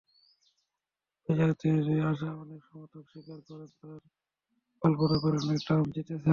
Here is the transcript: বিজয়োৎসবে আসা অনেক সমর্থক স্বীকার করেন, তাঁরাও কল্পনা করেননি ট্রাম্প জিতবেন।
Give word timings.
বিজয়োৎসবে 1.29 1.95
আসা 2.11 2.29
অনেক 2.43 2.61
সমর্থক 2.67 3.03
স্বীকার 3.11 3.39
করেন, 3.47 3.69
তাঁরাও 3.77 3.99
কল্পনা 4.81 5.17
করেননি 5.23 5.55
ট্রাম্প 5.65 5.87
জিতবেন। 5.95 6.19